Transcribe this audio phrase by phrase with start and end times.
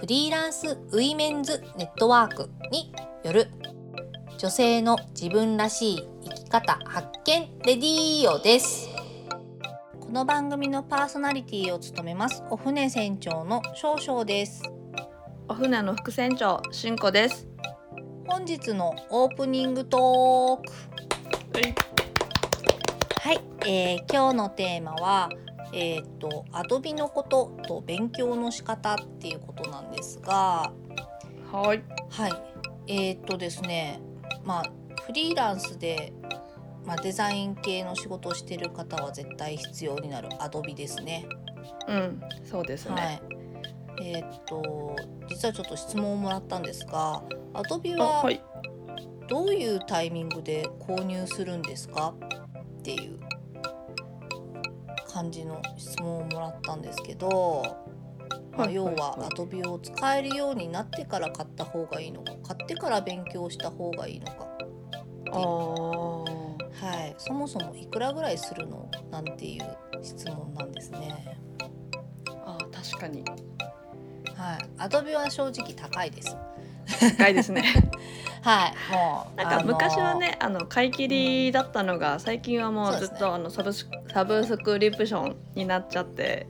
[0.00, 2.90] フリーランスウィメンズネットワークに
[3.22, 3.48] よる
[4.38, 8.88] 女性の自分らしい生き方発見レディーオです。
[10.00, 12.42] この番組のパーソナリティを務めます。
[12.48, 14.62] お船船長の少々です。
[15.48, 17.46] お船の副船長しんこです。
[18.26, 20.70] 本日のオープニングトーク。
[23.20, 25.28] はい、えー今日のテーマは
[25.72, 30.72] えーっとアドビのことと勉強の仕方っていうことなんですが
[31.52, 31.82] はい。
[32.10, 32.32] はい。
[32.86, 34.00] えーっとですね
[34.44, 34.64] まあ
[35.06, 36.12] フリーランスで、
[36.84, 41.26] まあ、デザイン系の仕事をしてる方は絶対必要になるアドビですね。
[41.88, 43.22] うんそうですね、はい。
[44.02, 44.96] えーっと
[45.28, 47.22] 実はちょっと質問をもらったんですが
[47.54, 48.42] アドビあははい。
[49.28, 52.14] どういうタイミングで購入するんですか
[52.80, 53.20] っていう
[55.12, 57.62] 感じの質問をもらったんですけど、
[58.52, 64.46] まあ、はい要はアドビを使えるようになってから買った方がいいのか買ってから勉強した方がいいのか、
[65.32, 68.88] はい、そもそもいくらぐらいするの？
[69.10, 69.64] なんていう
[70.02, 71.38] 質問なんですね。
[72.44, 73.24] あー確かに。
[74.36, 76.36] はい、アドビは正直高いです。
[77.16, 77.64] 高いですね。
[78.42, 86.46] はい、もうなんか昔はねあの買い切りだったのが最近はもそうずっとあのサブスサブスクリプションになっちゃって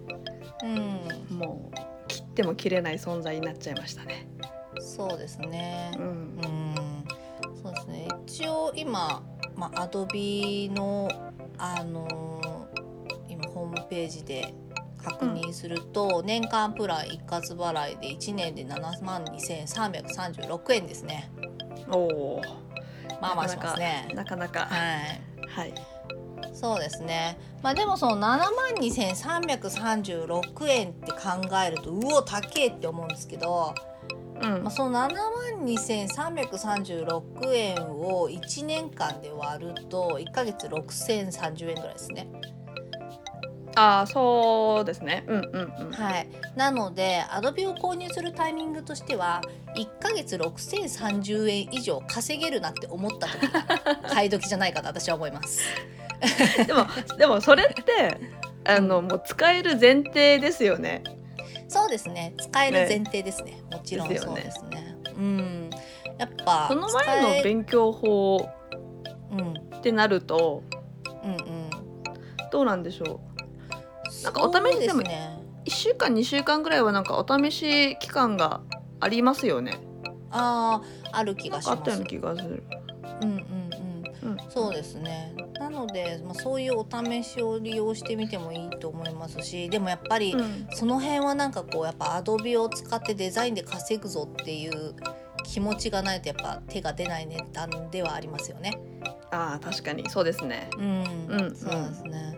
[0.63, 4.29] あのーもう切っても切れない存在になっちゃいましたね。
[4.77, 5.93] うん、そうですね。
[5.97, 6.05] うん。
[6.05, 6.75] うん。
[7.63, 8.09] そうですね。
[8.27, 9.23] 一応今、
[9.55, 11.09] まあ、アドビの、
[11.59, 12.51] あのー
[13.29, 14.55] 今ホームページで
[15.03, 21.31] 確認すると、年間プラン一括払いで1年で7万2336円ですね。
[21.89, 22.43] おお
[23.21, 24.11] まあまあしますね。
[24.15, 25.49] なかなかはい。
[25.49, 25.75] はい。
[26.53, 27.39] そうですね。
[27.63, 28.49] まあでもその7万
[28.81, 31.19] 2336円って考
[31.67, 33.75] えるとうお高えって思うんですけど、
[34.43, 34.63] うん。
[34.63, 42.29] まあ、その7万2336円を1年間で割ると1ヶ月6030円ぐらいですね。
[43.77, 45.25] ああそうですね。
[45.27, 45.93] うんうんうん。
[45.93, 49.41] はい、なので Adobe を購入するタイミングとしては
[49.77, 53.63] 1ヶ月6030円以上稼げるなって思った時が
[54.09, 55.63] 買い時じゃないかと私は思います。
[56.67, 56.87] でも
[57.17, 58.19] でもそれって
[58.65, 61.03] あのもう使える前提ですよね。
[61.69, 62.35] そうですね。
[62.39, 63.63] 使える前提ですね。
[63.71, 64.77] もちろんそうですよね。
[64.81, 64.97] ね。
[65.17, 65.71] うん。
[66.19, 68.49] やっぱその前の勉強法
[69.31, 69.71] うんうん。
[69.77, 70.63] ってなると
[71.25, 71.71] うん
[72.51, 73.21] どうなんでしょ
[74.23, 78.61] なんかお試しでもそうすねう1週間2週間ぐらいはなんかお試し期間が
[79.01, 79.79] ありますよね。
[80.31, 80.83] あ
[81.13, 82.63] あある気がしますかあったような気がする。
[83.23, 83.71] うんうんうん
[84.23, 94.95] うん、そうですねなので、まあ、そういうお試しを利用してみてもいいと思いますしでもやっぱり、うんその辺はなんかこうやっぱアドビを使ってデザインで稼ぐぞっていう
[95.45, 98.79] 気持ちがないとやっぱ手が出ない値段ではありますよね。
[99.31, 100.71] ああ確かにそうですね。
[100.77, 102.37] うん、うんそうですね。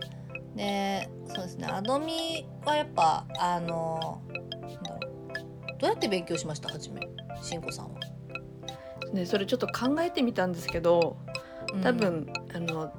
[0.55, 1.67] で、そうですね。
[1.69, 4.21] アドミはやっぱあの
[4.61, 6.69] なんだろうどうやって勉強しました？
[6.69, 7.01] 初め、
[7.41, 7.99] しんこさんは。
[9.13, 11.17] ねそれちょっと考えてみたんですけど
[11.73, 12.91] うん多分、あの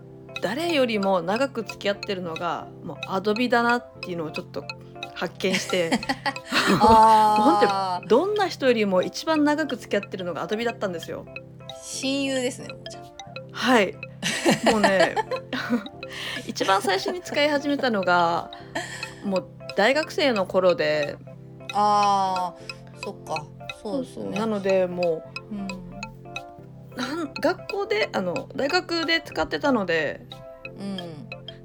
[0.43, 4.65] 誰よりも長く付き合ってるのがもうアドビだなっていうのをちょっと
[5.15, 5.91] 発見して
[6.81, 11.25] ああ、どんな人よりも一番長く付き合ってるのがアドビだったんですよ。
[11.83, 12.69] 親友ですね。
[13.53, 13.95] はい。
[14.71, 15.15] もうね、
[16.47, 18.51] 一番最初に使い始めたのが
[19.25, 21.17] もう大学生の頃で、
[21.73, 23.47] あー、そっか。
[23.83, 24.39] そうですよね。
[24.39, 25.67] なのでもうん、う
[26.97, 30.27] なん学校であの大学で使ってたので、
[30.79, 30.99] うん、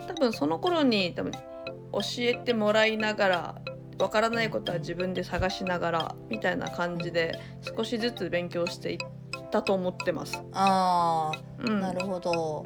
[0.08, 1.40] 多分その頃に多分教
[2.20, 3.62] えてもらいながら。
[4.00, 8.98] わからないことは自分で探しながらみたいな感じで少しずつ勉強していっ
[9.52, 10.42] たと思ってます。
[10.54, 11.70] あー。
[11.70, 12.64] うん、なるほど。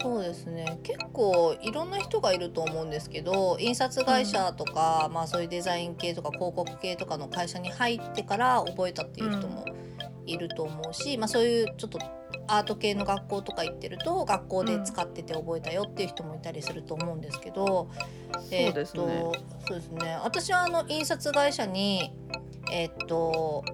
[0.00, 0.78] そうですね。
[0.82, 9.64] 結構いろんな人がいると思うんですけど印刷会社とか、まあそういうデザイン系とか広告系とかの会社に入ってから覚えたっていう人も
[10.26, 11.98] いると思うし、まあそういうちょっと
[12.48, 17.88] アート系の学校とか行ってると学校で使ってて覚えたよっていう人もいたりすると思うんですけど、
[18.32, 18.64] そうですね。
[18.64, 19.34] えーっと
[19.66, 20.18] そうですね。
[20.22, 22.12] 私はあの印刷会社に
[22.70, 23.64] えっと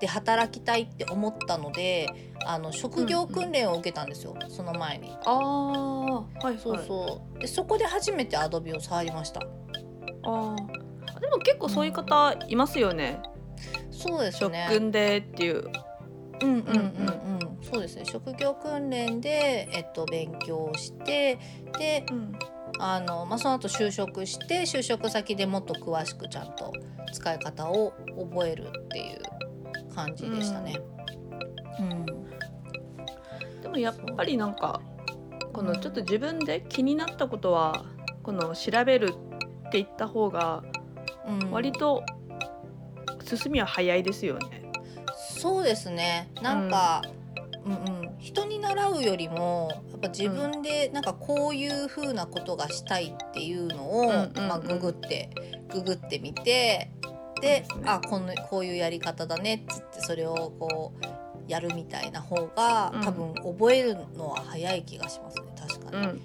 [0.00, 2.08] で働きたいって思ったので
[2.46, 5.16] あの職業訓練を受けたんですよ、その前に。
[5.24, 9.40] ああはいそうそうでそこで初めてアドビを触りました。
[10.22, 13.20] ああでも結構そういう方いますよね。
[13.90, 14.66] そうです職ね。
[14.70, 15.70] 訓でっていう。
[16.42, 17.58] うんうんうんうん。
[17.62, 18.04] そうですね。
[18.06, 21.38] 職業訓練でえっと勉強して
[21.78, 22.32] でうん
[22.78, 26.72] あのまあその後就職して就職先でもっと詳しくちゃんと
[27.12, 30.80] 使い方を覚えるっていう感じでしたね。
[31.78, 32.04] うん。
[32.06, 32.12] で
[33.70, 34.80] もやっぱりなんか
[35.52, 37.84] このちょっと自分で気になったことは
[38.22, 39.14] この調べる
[39.66, 40.62] って言った方が
[41.26, 41.50] うん。
[41.50, 42.04] 割と
[43.24, 44.62] 進みは早いですよね。
[45.16, 46.30] そうですね。
[46.42, 47.02] なんか、
[47.64, 47.72] うん。
[47.72, 54.48] うん、人に習うよりもやっぱ自分でなんかこういう風なことがしたいっていうのを、うんうんうん。
[54.48, 55.30] まあ、ググって
[55.72, 56.90] ググってみて
[57.40, 61.19] であこのこういうやり方だねっつってそれをこう
[61.50, 63.02] やるみたいな方が、うん。
[63.02, 66.20] 多分覚えるのは早い気がしますね確かうんうん、に。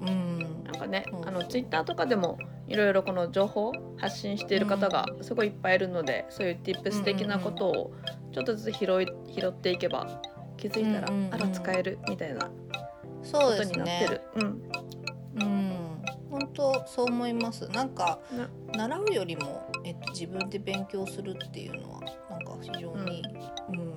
[0.00, 0.64] うん。
[0.64, 7.92] なんかね、うんあのツイッターとかでもいろいろこの情報発信している方がすごいいっぱいいるので、そういう tips 的なことを
[8.32, 10.20] ちょっとずつ拾い拾っていけば
[10.56, 11.34] 気づいたら、うんうんうん。
[11.34, 12.50] あら使えるみたいな
[13.22, 14.20] そことになってる。
[14.36, 14.62] うん。
[15.36, 15.76] うん、
[16.30, 17.68] 本当そう思います。
[17.68, 18.48] なんかな
[18.88, 22.00] 習うよりも、えっと、自分で勉強するっていうのは
[22.30, 23.22] なんか非常に、
[23.70, 23.93] うん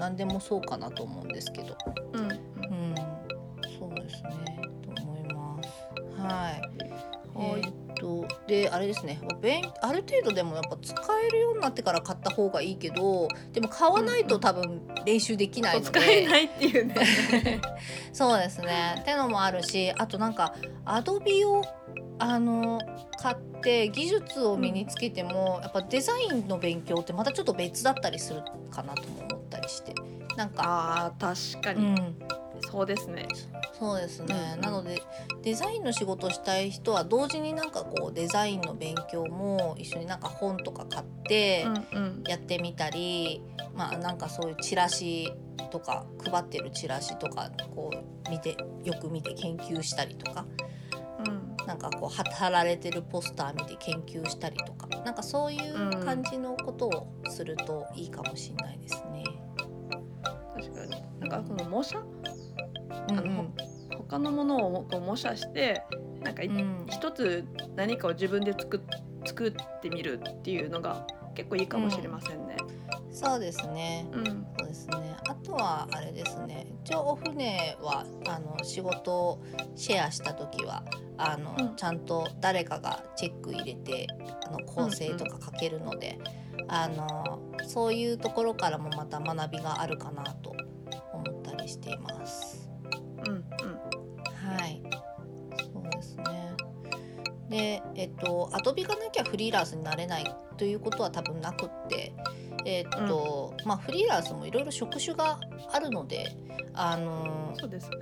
[0.00, 1.76] 何でもそうかなと思うんですけど、
[2.14, 2.94] うんうんうん、
[3.78, 4.60] そうですね
[4.94, 6.20] と思います。
[6.20, 6.26] はい。
[6.28, 6.60] はい
[7.36, 10.94] えーっとであれですね勉ある程度でもやっぱ使
[11.26, 17.60] えるようになってから買った方がいいけどでも買わないと多分練習できないので、使えないっていうね。
[18.12, 18.96] そうですね。
[19.00, 20.54] ってのもあるしあとなんか
[20.84, 21.62] アドビを
[22.18, 22.78] あの
[23.18, 29.29] 買って技術を身につけても、やっぱデザインの勉強ってまたちょっと別だったりするかなとも思ったり
[29.70, 29.94] して。
[30.36, 30.62] なんか、
[31.06, 32.16] あー確かに、うん、
[32.70, 33.26] そうですね。
[33.80, 35.02] そうですね、うんなので
[35.42, 42.24] デザインの仕事したい人は同時になんかこうデザインの勉強も一緒になんか本とか買ってうんうん。
[42.28, 43.42] やってみたり、
[43.74, 45.32] まあなんかそういうチラシ
[45.70, 50.44] とか配ってるチラシとかこう見てよく見て研究したりとか
[51.26, 51.66] うん。
[51.66, 59.24] なんかこう貼貼られてるポスター見て研究したりとかなんかそういう感じのことをするといいかもしれないですね。
[61.30, 61.98] 確かこの模写？
[61.98, 63.46] うんあの
[63.96, 65.82] 他のものをこう模写して
[66.20, 67.44] なんかいうん一つ
[67.76, 68.80] 何かを自分で作っ
[69.24, 72.56] 作ってみるっていうのが結構いいかもしれませんね。
[73.12, 74.06] そうですね。
[74.12, 75.16] うん、そうですね。
[75.28, 76.66] あとはあれですね。
[76.84, 79.42] 一応お船はあの仕事を
[79.74, 80.82] シェアした時は
[81.18, 84.06] あの、うんちゃんと誰かがチェック入れて
[84.46, 86.18] あの構成とか書けるので、
[86.68, 90.54] あのそういうところからもまた学びがあるかなと
[91.70, 92.70] しています。
[93.26, 94.82] うん、うん、はい。
[95.72, 96.54] そうですね。
[97.48, 102.12] で、えっと、アドビがなきゃフリーランスになれないということは多分なくって、
[102.64, 105.40] えっと、まあフリーランスもいろいろ職種が
[105.72, 106.28] あるので、
[106.74, 107.96] あのそうですね。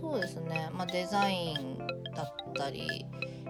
[0.00, 1.78] そうですね、まあ、デザイン
[2.14, 3.04] だったり、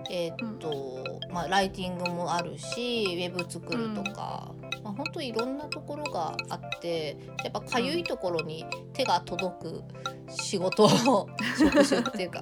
[0.08, 4.52] えっとまあ、ライティングもあるしウェブ作るとか、
[4.82, 9.82] まあ、本当いろんなところがあってやっぱかゆいところに手が届く
[10.28, 11.28] 仕事を
[11.58, 12.40] 職種っていうか、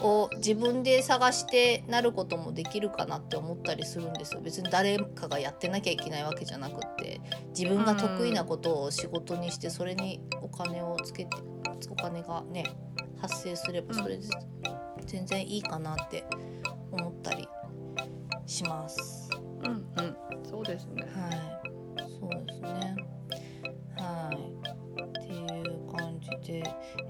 [0.00, 4.40] うん、を自分で探してなることもできるかなって思ったりするんですよ。
[4.40, 7.20] 別に誰かがやってなきゃいけないわけじゃなくって
[7.56, 11.36] 自分が得意なことを仕事にしてそれにお金をつけて
[11.90, 12.64] お金がね
[13.20, 14.24] 発生すればそれで
[15.06, 16.24] 全然いいかなって
[16.94, 17.48] 思ったり
[18.46, 19.30] します。
[19.64, 19.84] うん、うん、
[20.44, 21.02] そうですね。
[21.02, 22.96] はい、そうですね。
[23.96, 24.54] はい。
[25.02, 26.62] っていう感じで、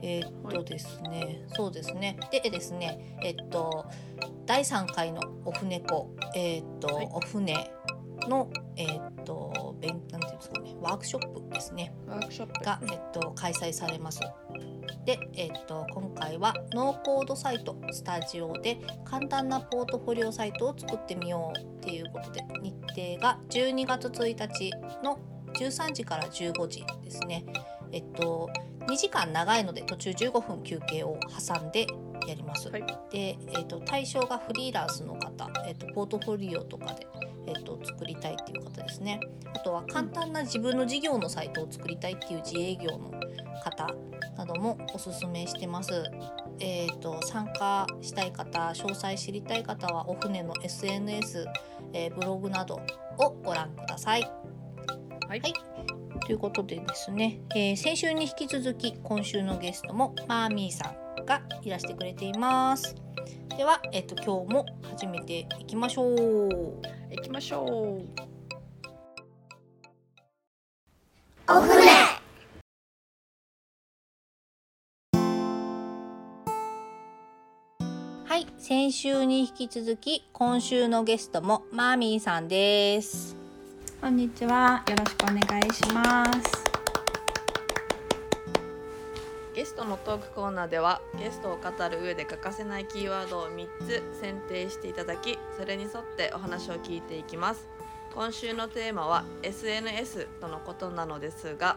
[0.03, 2.19] えーっとですね、そうですね。
[2.31, 3.87] でですね、えっと
[4.47, 7.71] 第3回のお船子、えーっと、はいお船
[8.29, 11.95] のえーっと勉なんていうんですかね、ワークショップですね。
[12.07, 14.21] ワークショップが、えっと、開催されます。
[15.05, 24.71] で、えっと、今回はノーコードサイトスタジオで簡単なポートフォリオサイトを作ってみようっていうことで日程が12月1日
[25.03, 25.19] の
[25.55, 27.45] 13時から15時ですね。
[27.93, 28.51] えっと
[28.87, 31.87] 2時間長いので途中15分休憩を挟んで
[32.27, 32.69] やります。
[32.71, 37.07] はいで、えっと対象がフリーランスの方、えっとポートフォリオとかで、
[37.47, 39.21] えっと作りたいっていう方ですね。
[39.55, 43.11] あとは簡単な自分の事業のサイトを作りたいっていう自営業の
[43.63, 43.95] 方
[44.37, 46.05] などもおすすめしてます。
[46.61, 51.47] えー、と参加したい方詳細知りたい方はお船の SNS、
[51.93, 52.81] えーブログなど
[53.19, 54.23] をご覧ください。
[55.29, 55.55] はいはい
[56.27, 62.95] ということでですね、えー先週に引き続き今週のゲストもマーミーさんがいらしてくれています。
[63.57, 66.15] では、えっと今日も始めていきましょう。
[67.11, 68.24] 行きましょう
[78.67, 83.37] 先週に引き続き今週のゲストもマーミーさんです。
[84.01, 84.83] こんにちは。
[84.89, 86.65] よろしくお願いします。
[89.55, 97.69] ゲストのトークコーナーではゲストを語る上で欠かせないキーワードを3つ選定していただきそれに沿ってお話を聞いていきます。
[98.15, 101.77] 今週のテーマは SNS とのことなのですが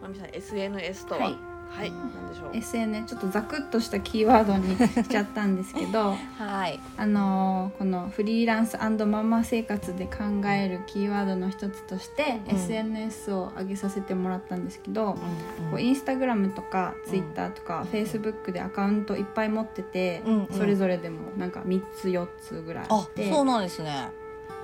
[0.00, 1.20] まみさん SNS とは？
[1.26, 2.56] はいはい、何でしょう。
[2.56, 12.56] SNS ちょっとザクッとしたキーワードにしちゃったんですけど はい、あのーこのフリーランスママ生活で考えるキーワードの一つとして、うん。
[12.56, 20.46] SNS を上げさせてもらったんですけど、うんこうインスタグラムとかツイッターとか、フェイスブックでアカウントいっぱい持ってて、うんうん。
[20.50, 23.30] それぞれでもなんか3つ4つぐらいああっ、て。
[23.30, 24.08] そうなんですね。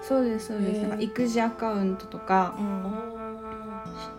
[0.03, 0.81] そうですそうです。
[0.83, 3.16] なんか育児アカウントとかう、ん、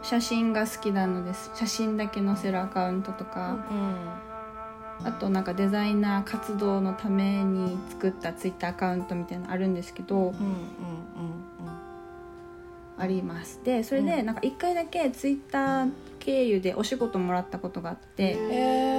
[0.02, 1.52] 写真が好きなのです。
[1.56, 3.58] 写真だけ載せるアカウントとか、
[5.04, 10.16] あとなんかデザイナー活動のために作ったツイッターアカウントみたいなのあるんですけど。
[10.16, 10.36] うん、うん、うん、
[12.98, 13.62] あります。
[13.64, 14.08] でそれうん。
[14.08, 18.34] でなんか1回だけツイッター経由でお仕事もらったことがあって。
[18.34, 18.52] うん。
[18.52, 18.97] へえ。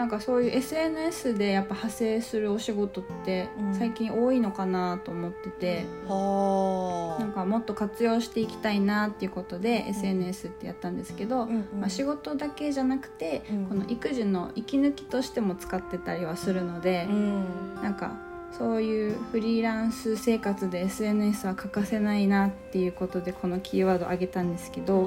[0.00, 7.22] なんかそういう SNS でやっぱ派生するお仕事ってうん最近多いのかなと思ってて、はあ。
[7.22, 17.74] なんかもっと活用していきたいなっていうことで SNS ってやったんですけど、うんうんまあ、仕事だけじゃなくて、うんこの育児の息抜きとしても使ってたりはするので、うん。
[17.82, 18.16] なんか
[18.56, 25.04] そういうフリーランス生活で SNS は欠かせないなっていうことでこのキーワードを挙げたんですけど。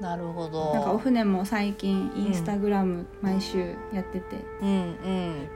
[0.00, 0.72] なるほど。
[0.74, 4.72] なんかお船も最近インスタグラム毎週やっててうん、う
[5.10, 5.48] ん。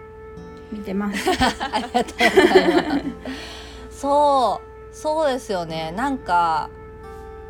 [0.72, 1.30] 見てます。
[1.60, 2.94] ありがとうございま
[3.90, 4.00] す。
[4.00, 4.60] そ
[4.92, 5.92] う、そうですよね。
[5.92, 6.68] なんか、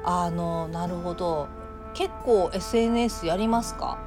[0.05, 1.49] あの、なるほど。
[1.95, 3.99] 結構 SNS やりますか？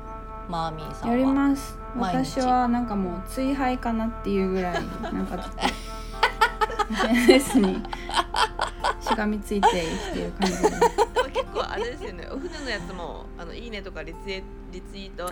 [0.49, 1.15] マーミーさんは。
[1.17, 5.51] やります私はなんかもう追廃かなっていうぐらいなんか
[6.91, 7.83] SNS に
[9.01, 10.69] しがみついて生きてる感じで
[11.57, 15.27] 構あれですよねお船のやつもあのいいねとかリツイリツイート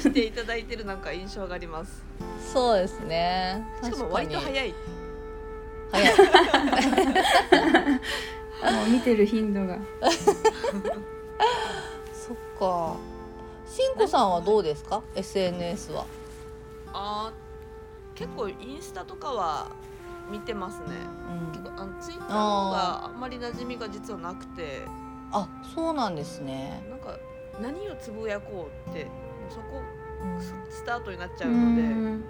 [0.00, 2.02] していただいてるなんか印象があります
[2.52, 3.64] そうですね。
[3.82, 4.36] しかも割とい。
[4.36, 4.74] 早い
[5.90, 6.14] 早い。
[8.74, 9.78] もう見てる頻度が
[12.12, 12.94] そっか。
[13.66, 16.06] しんこさんはどうですか？SNS は。
[16.92, 19.66] あー結構インスタとかは
[20.30, 20.84] 見てますね
[21.28, 22.34] うん結構あのツイッターの
[22.66, 24.82] 方があんまり馴染みが実はなくて
[25.34, 26.82] あ、そうなんですね。
[26.88, 27.18] なんか
[27.60, 29.06] 何をつぶやこうって
[29.50, 29.80] そこ
[30.22, 32.24] うんスタートになっちゃううのでん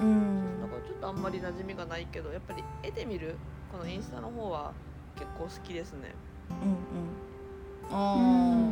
[0.00, 3.36] うんだからちょっとあんまり馴染みがないけどやっぱり絵で見る
[3.70, 4.72] このインスタの方は
[5.16, 6.14] 結構好きですね
[6.50, 6.66] うんうん。
[6.68, 8.16] うああ。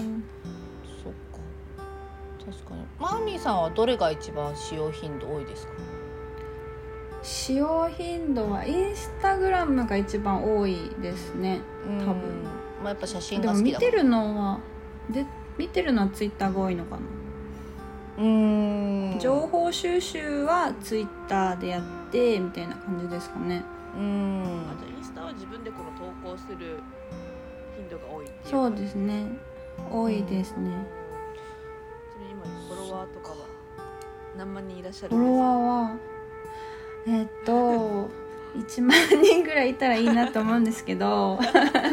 [0.02, 0.24] ん
[1.02, 1.38] そっか。
[2.44, 2.86] 確かに。
[2.98, 5.72] マーミーさんはどれが一番使用頻度多いですか？
[7.22, 11.60] 使用頻度はインスタグラムが一番多いですね
[12.00, 12.44] 多分
[12.84, 14.60] まあやっぱ写真でが好きだ見てるのは
[15.10, 15.26] で
[15.56, 17.02] 見てるのはツイッターが多いのかな、
[18.18, 19.18] うーん。
[19.18, 23.64] 情報収集はツイッターでやってみたいな感じですかね。
[23.96, 24.42] うん。
[24.70, 24.74] あ。
[24.78, 26.80] じゃあインスタは自分でこの投稿する
[27.76, 29.26] 頻度が多いっていうそうですね。
[29.90, 30.70] 多いですね、
[32.12, 33.36] それ今フォロワーとかは
[34.36, 35.96] 何万人いらっしゃるフォロワーは
[37.06, 38.08] えっと
[38.56, 41.38] 1万人ぐらいいたらいいなと思うんですけど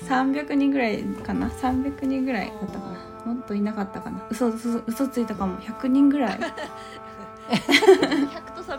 [0.09, 1.49] 300人ぐらいかな。
[1.49, 2.79] 300人ぐらいだったか
[3.27, 3.33] な。
[3.35, 4.27] もっといなかったかな。
[4.31, 5.57] 嘘嘘嘘ついたかも。
[5.59, 6.39] 100人ぐらい。
[7.49, 8.79] 100と300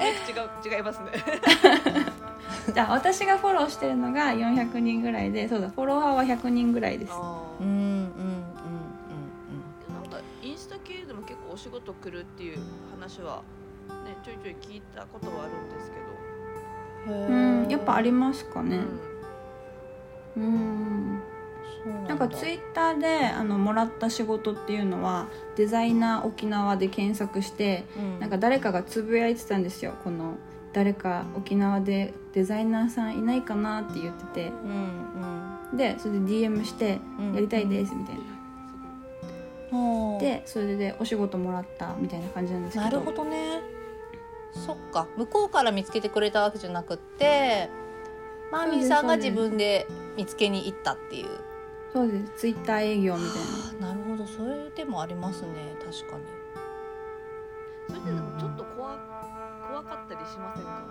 [0.70, 1.12] 違う違いますね。
[2.74, 7.12] じゃあ私がフォローしてるのが400人ぐらいでそうだフォロワーは100人ぐらいです。
[7.14, 12.60] あうんうんうんうんーなんかインスタ系でも結構お仕事来るっていう
[12.92, 13.44] 話は
[14.06, 15.92] ねちょいちょい聞いたことはあるんです
[17.06, 17.16] けど。
[17.28, 17.64] うん。
[17.64, 18.78] うんやっぱありますかね。
[18.78, 19.15] うん
[20.38, 21.22] うん。
[22.08, 28.20] なんかツイッターであのもらった仕事っていうのはデザイナー沖縄で検索してうん。
[28.20, 29.94] なんか誰かがつぶやいてたんですよ。
[30.04, 30.36] この
[30.74, 34.48] 誰か沖縄でデザイナーさんいないかなって言ってて。
[34.50, 37.34] うんでそれで DM してうん。
[37.34, 38.16] やりたいですみたい
[39.72, 40.20] な、うん。
[40.20, 42.86] でそれでお仕事もらったみたいな感じなんですけど。
[42.86, 43.62] なるほどね。
[44.54, 45.08] そっか。
[45.18, 47.70] 向こうから見つけてくれたわけじゃなくって
[48.52, 51.28] マーミーさんが自分で見つけに行ったっていう。
[51.94, 52.32] そうです。
[52.38, 53.88] ツイッター営業みたいな。
[53.90, 54.26] なるほど。
[54.26, 55.76] そういう手もありますね。
[55.80, 56.24] 確かに。
[57.88, 58.98] それででもちょっと怖
[59.68, 60.82] 怖かったりしませんか？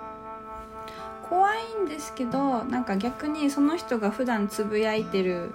[1.28, 5.52] 怖いんですけどなんか逆にその人が普段つぶやいてる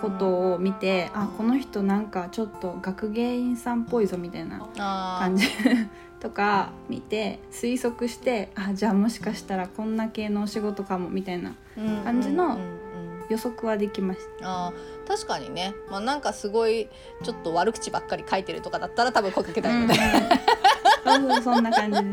[0.00, 5.46] ことを見て、うんうん、あこの人なんかちょっと学芸員さんっぽいぞみたいな感じ
[6.20, 11.54] とか見て推測してあじゃあもしかしたらこんな系のお仕事かもみたいな
[12.04, 12.58] 感じの
[13.30, 14.66] 予測はできました。
[14.66, 14.72] あ
[15.06, 16.88] 確かにね、まあ、なんかすごい
[17.22, 19.96] ちょっと悪口ばっかり書いてるとかだったら多分声かけたいよね。
[21.06, 22.08] うん、そんな感じで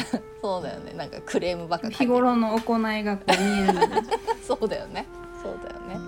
[0.00, 0.20] す。
[0.40, 0.94] そうだよね。
[0.94, 3.86] なんかクレームばっか日頃の行いがこう見えるので。
[4.46, 5.06] そうだよね。
[5.42, 6.00] そうだよね。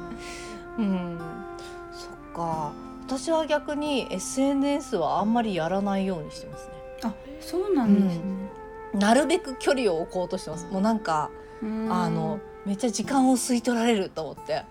[0.79, 1.19] うん。
[1.93, 2.73] そっか
[3.13, 6.73] 私は逆に SNS はあんまりやらないようにしてますね。
[7.03, 8.23] あそうなんですね、
[8.95, 10.67] うん、なるべく距離を置こうとしてます。
[10.71, 11.65] もうなんかあ
[12.09, 14.65] のめっちゃ時間を吸い取られると思って。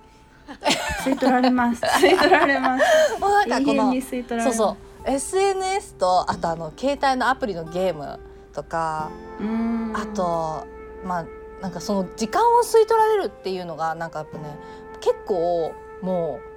[1.05, 1.83] 吸い取られます。
[1.83, 2.85] 吸い取られます。
[3.21, 5.09] もうなんかこのそうそう。
[5.09, 8.19] SNS とあとあの携帯のアプリのゲーム
[8.53, 9.11] とか
[9.93, 10.65] あと
[11.05, 11.25] まあ
[11.61, 14.57] なんかその時間を吸い取られるっていうのがなんかやっぱね
[14.99, 16.50] 結構もう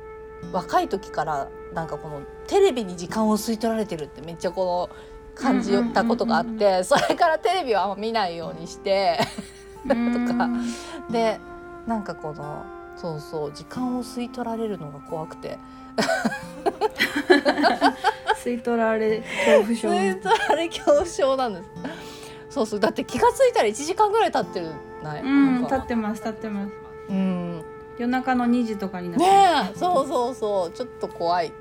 [0.52, 4.96] 若い時からなんかこのテレビに時間を吸い取られてるってめっちゃこの
[5.34, 9.18] 感じたことがあってそれからテレビはあんま見ないようにして
[9.82, 10.48] とか。
[11.10, 11.40] で
[11.86, 12.64] なんかこの
[12.96, 15.58] そうそう時間を吸い取られるのが怖くて。
[18.36, 21.68] 吸い取られ恐怖症吸い取られ恐怖症なんです。
[22.50, 24.70] そうそうだって気が付いたら1時間ぐらい経ってる
[25.02, 26.72] ない、うん経ってます経ってます。
[27.08, 27.64] うん
[27.98, 29.24] 夜中の2時とかになって。
[29.24, 30.70] ねそうそうそう。
[30.70, 31.52] ちょっと怖い。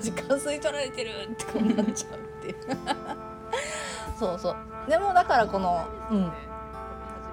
[0.00, 2.56] 時間吸い取られてるって思っちゃうっていう。
[4.18, 4.56] そうそう。
[4.88, 6.32] でもだからこのうん。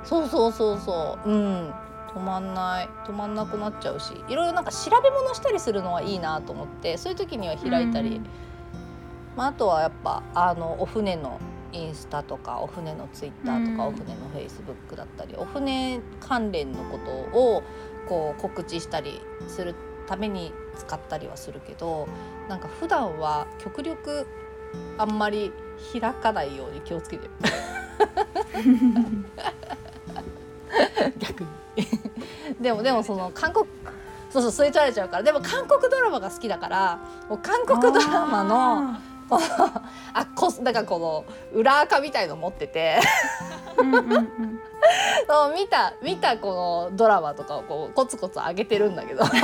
[0.03, 1.29] そうそうそうそう。
[1.29, 1.73] うん。
[2.15, 2.89] 止まんない。
[3.05, 4.13] 止まんなくなっちゃうし。
[4.27, 8.25] いろいろなんか調べ物したりするのはいいなと思ってそういう時には開いたり、うん、
[9.35, 11.39] まあ、あとはやっぱあのお船の
[11.75, 17.63] インスタとかお船のツイッターとか、お船のフェイスブックだったりお船関連のことを
[18.07, 19.75] こう告知したりする
[20.07, 22.07] ために使ったりはするけど
[22.47, 24.27] なんか普段は極力
[24.97, 25.51] あんまり
[25.91, 27.31] 開かないように気をつけてる。
[31.19, 31.49] 逆に。
[32.59, 33.65] でもでもその韓国
[34.29, 35.23] そうそう吸い取られちゃうから。
[35.23, 38.95] でも韓国ドラマが好きだからもう韓国ドラマの
[40.13, 42.99] あ こだからこの裏垢みたいの持ってて。
[43.77, 44.59] うんうん、うん、
[45.53, 49.39] 見た見たこのドラマとかをこうコツコツ上げてるんだけど だか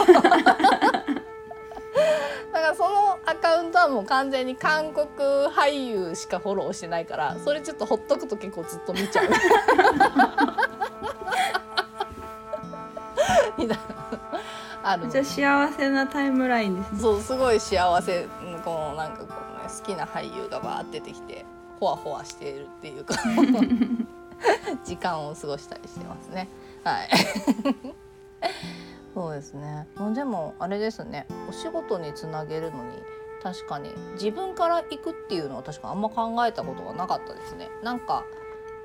[2.54, 5.08] らそのアカウントはもう完全に韓国
[5.50, 9.30] 俳優しかフォローしてないからそれちょっとほっとくと結構ずっと見ちゃう。
[13.58, 13.78] みたいな。
[14.84, 18.28] あるじゃ幸せなタイムラインです、ね、そうすごい幸せ
[18.64, 21.46] このなんかこう、ね、好きな俳優がバーって出てきて
[21.80, 23.16] ほわほわしているっていうか
[24.84, 26.48] 時間を過ごしたりしてますね。
[26.84, 27.10] はい。
[29.14, 29.88] そうですね。
[30.14, 31.28] でもあれですね。
[31.50, 33.04] お仕事につなげるのに
[33.44, 37.70] 確かに自分から行くっていうのは確かあんま考えたことがなかったですね。
[37.84, 38.24] なんか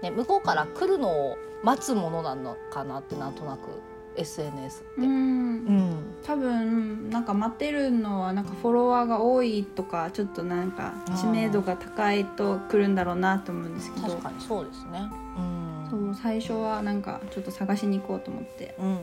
[0.03, 3.81] ね向こうから来るのを待つものなのかなってなんとなく
[4.17, 4.91] SNS って。
[4.99, 14.09] うん、うん、多分なんか待ってるのはなんかフォロワーが多いとかちょっとなんか知名度が高いと来るんだろうなと思うんですけど。
[14.09, 18.75] 確かにそうですね、うん、そう最初はなんかちょっと探しに行こうと思って。
[18.79, 19.01] うんうんうん。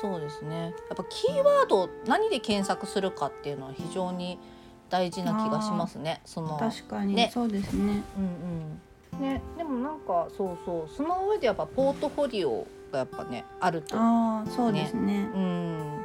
[0.00, 0.74] そうですね。
[0.88, 4.38] やっぱキーワード何で検索するかっていうのは非常に
[4.90, 6.20] 大事な気がしますね。
[6.24, 8.02] その確かに、ね、そうですね。
[8.18, 9.22] うんうん。
[9.22, 10.94] ね、でもなんかそうそう。
[10.94, 15.28] その上でやっぱポートフォリオがやっぱねあると、ね、あそうですね。
[15.34, 16.04] うん。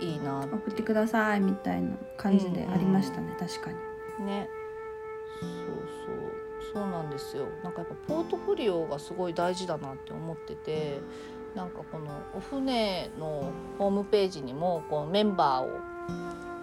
[0.00, 0.40] いいな。
[0.40, 3.70] 送ってくださいみたいな感じでありましたね、うんうん、確か
[4.18, 4.26] に。
[4.26, 4.48] ね。
[5.40, 5.50] そう
[6.06, 6.42] そう。
[6.72, 7.46] そうなんですよ。
[7.62, 11.00] なんかやっぱポートフォリオがすごい大事だなって思ってて
[11.54, 15.91] なんかこのお船のホームページにもこうメンバーを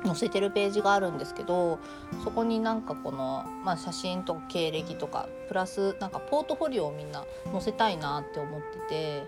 [0.05, 1.79] 載せてるページがあるんですけど
[2.23, 9.27] そこになんかこの、まあ、写真とか経歴とかプラスなんかポートフォリオをみんな載せたいなって思ってて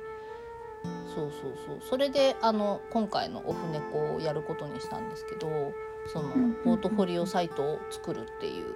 [1.13, 1.79] そうそうそう。
[1.87, 5.73] それであの今回のオフネコをやることにしたんですけど
[6.07, 6.29] その
[6.63, 8.75] ポートフォリオサイトを作るっていう、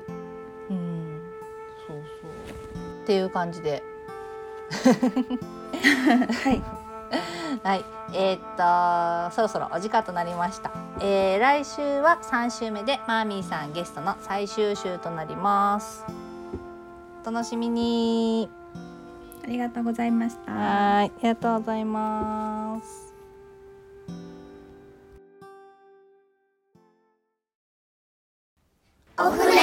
[0.70, 1.22] うん、
[1.88, 3.04] そうそう。
[3.04, 3.82] っていう感じで。
[6.44, 6.75] はい
[7.64, 10.72] はい、えー、っとそろそろお時間となりました。
[11.00, 16.06] えー、来週は3週目でマーミーさんゲストの最終週となります。
[17.26, 18.50] お楽しみに。
[19.44, 20.52] ありがとうございました。
[20.52, 23.14] はい、ありがとうございます。
[29.18, 29.56] お船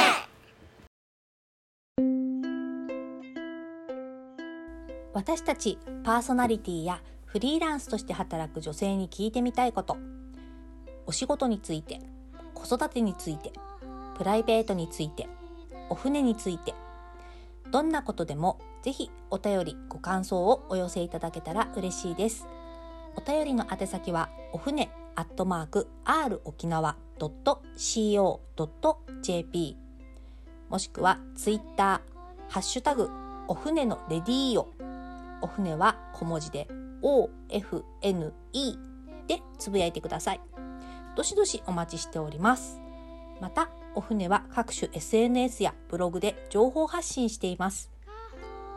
[5.12, 7.00] 私たちパーソナリティや
[7.32, 9.96] フリーランスとして働く女性に聞いてみたいこと。
[11.06, 11.98] お仕事について
[12.52, 13.52] 子育てについて
[14.18, 15.26] プライベートについて
[15.88, 16.74] お船について。
[17.70, 22.46] どんなことでもぜひお便りご感想をお寄せいただけたら嬉しいです。
[23.16, 28.36] お便りの宛先はお船アットマーク r 沖縄 .co.jp
[30.68, 33.08] もしくはツイッターハッシュタグ
[33.48, 34.68] お船のレディーオ
[35.40, 36.68] お船は小文字で
[37.02, 38.32] OFNE
[39.26, 40.40] でつぶやいてください。
[41.16, 42.80] どしどしお待ちしております。
[43.40, 47.90] また、お船は各種 SNS やブログで情報発信しています。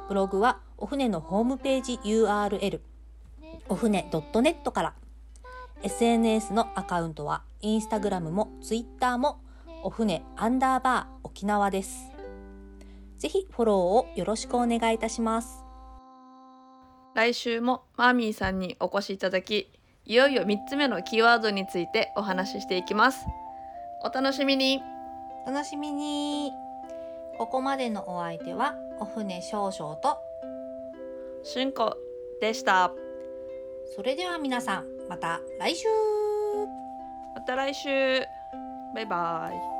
[0.07, 2.79] ブログはお船のホームページ URL
[3.69, 4.93] お船 .net から
[5.81, 9.39] SNS のアカウントはインスタグラムもツイッターも
[9.83, 12.11] お船アンダーバー沖縄です。
[13.17, 15.64] ぜひフォローをよろしくお願いいたします。
[17.15, 19.71] 来週もマーミーさんにお越しいただき
[20.05, 23.25] いよいよ3つ目のキーワードについてお話ししていきます。
[24.03, 24.83] お楽しみに。
[25.47, 26.51] 楽しみに。
[27.37, 30.17] ここまでのお相手はお船少々と
[31.43, 31.97] しゅんこ
[32.41, 32.91] でした。
[33.95, 35.87] それでは皆さんまた来週。
[37.33, 37.89] また来週。
[38.93, 39.74] バイバイ